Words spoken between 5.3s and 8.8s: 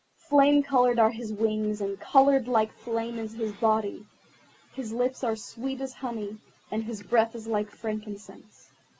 sweet as honey, and his breath is like frankincense."